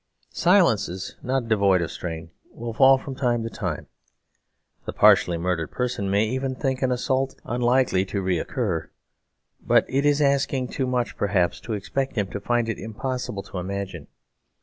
Silences, 0.33 1.15
not 1.21 1.47
devoid 1.47 1.79
of 1.79 1.91
strain, 1.91 2.31
will 2.49 2.73
fall 2.73 2.97
from 2.97 3.13
time 3.13 3.43
to 3.43 3.51
time. 3.51 3.85
The 4.85 4.93
partially 4.93 5.37
murdered 5.37 5.69
person 5.69 6.09
may 6.09 6.25
even 6.25 6.55
think 6.55 6.81
an 6.81 6.91
assault 6.91 7.35
unlikely 7.45 8.05
to 8.05 8.19
recur; 8.23 8.89
but 9.63 9.85
it 9.87 10.03
is 10.03 10.19
asking 10.19 10.69
too 10.69 10.87
much, 10.87 11.17
perhaps, 11.17 11.59
to 11.61 11.73
expect 11.73 12.15
him 12.15 12.25
to 12.31 12.39
find 12.39 12.67
it 12.67 12.79
impossible 12.79 13.43
to 13.43 13.59
imagine. 13.59 14.07